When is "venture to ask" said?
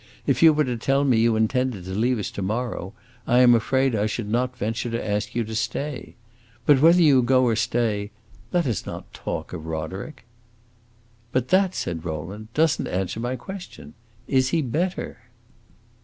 4.57-5.35